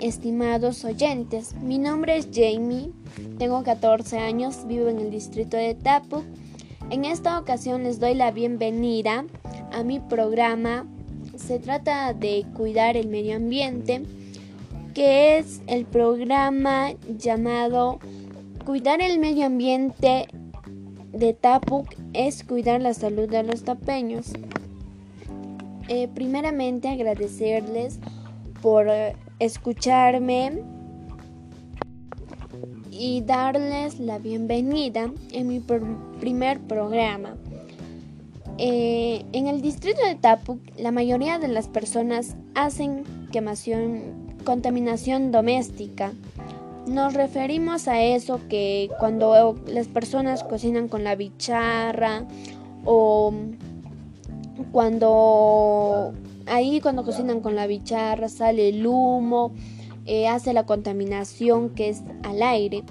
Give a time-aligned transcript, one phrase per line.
[0.00, 1.54] estimados oyentes.
[1.54, 2.90] Mi nombre es Jamie,
[3.38, 6.24] tengo 14 años, vivo en el distrito de Tapuk.
[6.90, 9.24] En esta ocasión les doy la bienvenida
[9.72, 10.86] a mi programa.
[11.36, 14.02] Se trata de cuidar el medio ambiente,
[14.94, 17.98] que es el programa llamado
[18.68, 20.28] Cuidar el medio ambiente
[21.10, 24.32] de Tapuk es cuidar la salud de los tapeños.
[25.88, 27.98] Eh, primeramente agradecerles
[28.62, 28.86] por
[29.38, 30.62] escucharme
[32.90, 37.36] y darles la bienvenida en mi primer programa.
[38.58, 46.12] Eh, en el distrito de Tapuc, la mayoría de las personas hacen quemación, contaminación doméstica.
[46.88, 52.24] Nos referimos a eso que cuando las personas cocinan con la bicharra
[52.84, 53.32] o
[54.72, 56.14] cuando
[56.48, 59.52] ahí cuando cocinan con la bicharra sale el humo,
[60.06, 62.82] eh, hace la contaminación que es al aire.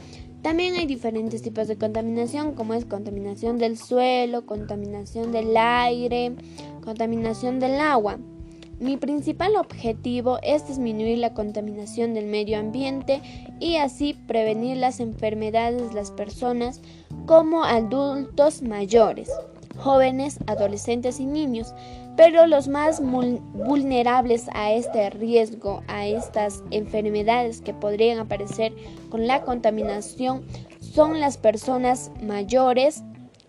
[0.41, 6.35] También hay diferentes tipos de contaminación, como es contaminación del suelo, contaminación del aire,
[6.83, 8.17] contaminación del agua.
[8.79, 13.21] Mi principal objetivo es disminuir la contaminación del medio ambiente
[13.59, 16.81] y así prevenir las enfermedades de las personas
[17.25, 19.31] como adultos mayores
[19.77, 21.73] jóvenes, adolescentes y niños,
[22.17, 28.73] pero los más vulnerables a este riesgo, a estas enfermedades que podrían aparecer
[29.09, 30.43] con la contaminación,
[30.81, 33.03] son las personas mayores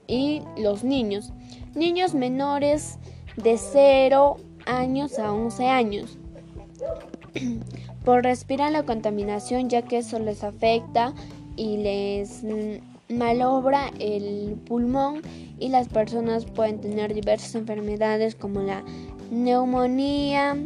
[0.07, 1.33] y los niños.
[1.75, 2.99] Niños menores
[3.37, 6.19] de 0 años a 11 años.
[8.05, 11.15] Por respirar la contaminación ya que eso les afecta
[11.57, 12.43] y les
[13.09, 15.23] malobra el pulmón
[15.59, 18.83] y las personas pueden tener diversas enfermedades como la
[19.31, 20.57] neumonía,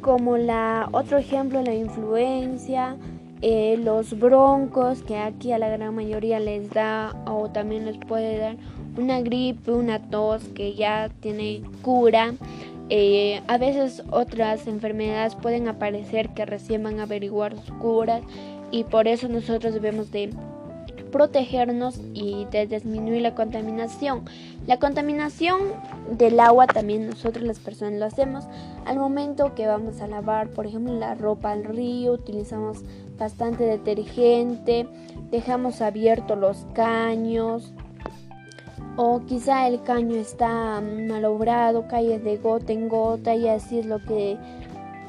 [0.00, 2.96] como la otro ejemplo la influencia,
[3.40, 8.38] eh, los broncos que aquí a la gran mayoría les da o también les puede
[8.38, 8.56] dar
[8.96, 12.34] una gripe, una tos que ya tiene cura.
[12.88, 18.22] Eh, a veces otras enfermedades pueden aparecer que recién van a averiguar sus curas
[18.70, 20.30] y por eso nosotros debemos de
[21.12, 24.24] protegernos y de disminuir la contaminación.
[24.66, 25.60] La contaminación
[26.10, 28.44] del agua también nosotros las personas lo hacemos
[28.84, 32.78] al momento que vamos a lavar, por ejemplo, la ropa al río, utilizamos
[33.16, 34.88] bastante detergente,
[35.30, 37.72] dejamos abiertos los caños
[38.96, 44.00] o quizá el caño está malogrado, cae de gota en gota y así es lo
[44.00, 44.36] que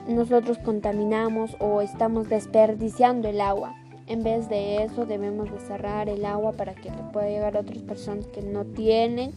[0.08, 3.76] nosotros contaminamos o estamos desperdiciando el agua.
[4.14, 7.80] En vez de eso debemos de cerrar el agua para que pueda llegar a otras
[7.80, 9.32] personas que no tienen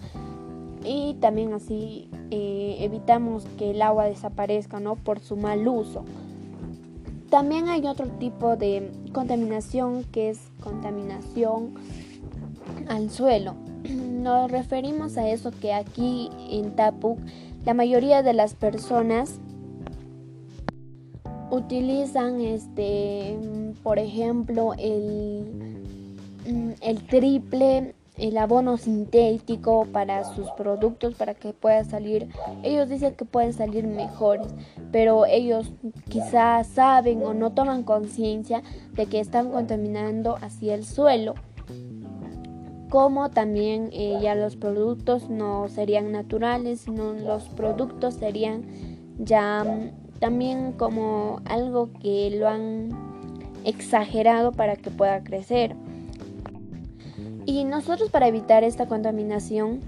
[0.84, 4.96] y también así eh, evitamos que el agua desaparezca ¿no?
[4.96, 6.04] por su mal uso.
[7.30, 11.72] También hay otro tipo de contaminación que es contaminación
[12.86, 13.54] al suelo.
[13.88, 17.18] Nos referimos a eso que aquí en Tapuc
[17.64, 19.40] la mayoría de las personas
[21.50, 23.38] utilizan este
[23.82, 25.44] por ejemplo el,
[26.46, 32.28] mm, el triple el abono sintético para sus productos para que pueda salir.
[32.62, 34.48] Ellos dicen que pueden salir mejores
[34.90, 35.72] pero ellos
[36.08, 41.34] quizás saben o no toman conciencia de que están contaminando así el suelo
[42.88, 48.64] como también eh, ya los productos no serían naturales sino los productos serían
[49.18, 52.90] ya mm, también como algo que lo han
[53.64, 55.74] exagerado para que pueda crecer.
[57.44, 59.80] Y nosotros para evitar esta contaminación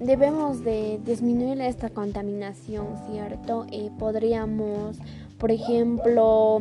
[0.00, 3.66] debemos de disminuir esta contaminación, ¿cierto?
[3.70, 4.96] Eh, podríamos,
[5.38, 6.60] por ejemplo,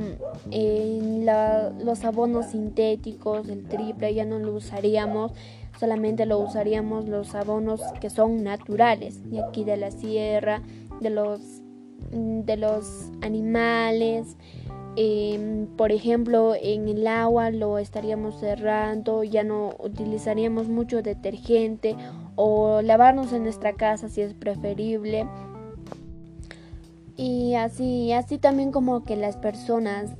[1.84, 5.32] los abonos sintéticos, el triple, ya no lo usaríamos,
[5.80, 10.62] solamente lo usaríamos los abonos que son naturales, de aquí de la sierra,
[11.00, 11.59] de los
[12.12, 14.38] de los animales.
[14.96, 21.96] Em, por ejemplo, en el agua lo estaríamos cerrando, ya no utilizaríamos mucho detergente
[22.36, 25.28] o lavarnos en nuestra casa si es preferible.
[27.16, 30.12] Y así, así también como que las personas,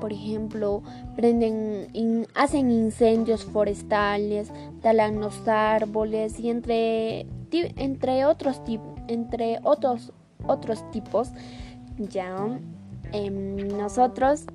[0.00, 0.82] por ejemplo,
[1.14, 4.50] prenden, hacen incendios forestales,
[4.80, 8.62] talan los árboles y entre, entre otros
[9.08, 10.12] entre otros
[10.46, 11.30] otros tipos,
[11.98, 12.36] ya
[13.12, 14.46] em, nosotros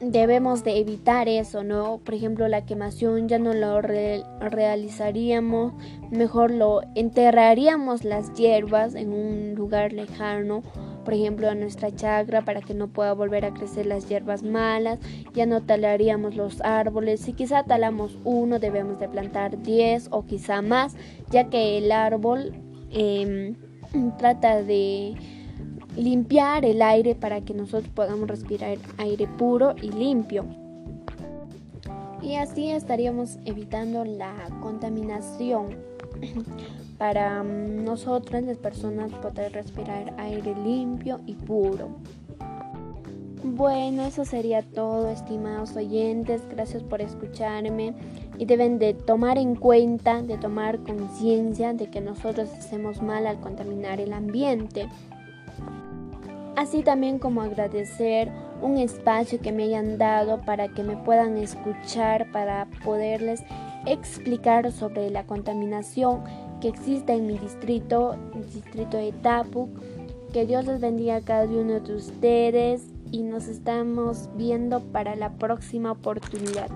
[0.00, 1.98] debemos de evitar eso, ¿no?
[1.98, 5.74] Por ejemplo, la quemación ya no lo realizaríamos,
[6.10, 10.62] mejor lo enterraríamos las hierbas en un lugar lejano
[11.04, 15.00] por ejemplo, a nuestra chacra para que no pueda volver a crecer las hierbas malas.
[15.34, 17.20] Ya no talaríamos los árboles.
[17.20, 20.94] Si quizá talamos uno, debemos de plantar 10 o quizá más,
[21.30, 22.52] ya que el árbol
[22.90, 23.56] em,
[24.18, 25.14] trata de
[25.96, 30.44] limpiar el aire para que nosotros podamos respirar aire puro y limpio.
[32.22, 35.76] Y así estaríamos evitando la contaminación
[36.98, 41.88] para mm, nosotras las personas poder respirar aire limpio y puro.
[43.42, 46.42] Bueno, eso sería todo, estimados oyentes.
[46.50, 47.94] Gracias por escucharme
[48.36, 53.40] y deben de tomar en cuenta, de tomar conciencia de que nosotros hacemos mal al
[53.40, 54.88] contaminar el ambiente.
[56.54, 62.30] Así también como agradecer un espacio que me hayan dado para que me puedan escuchar,
[62.32, 63.42] para poderles
[63.86, 66.24] explicar sobre la contaminación
[66.60, 69.70] que existe en mi distrito, el distrito de Tapuc.
[70.34, 75.36] Que Dios les bendiga a cada uno de ustedes y nos estamos viendo para la
[75.36, 76.70] próxima oportunidad.